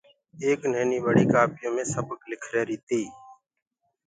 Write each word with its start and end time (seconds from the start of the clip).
ايڪ 0.43 0.59
نهيني 0.71 0.97
ٻڙي 1.05 1.25
ڪآپيو 1.33 1.69
مي 1.75 1.83
سبڪُ 1.93 2.19
لک 2.29 2.43
ريهريٚ 2.53 2.83
تيٚ 2.87 3.09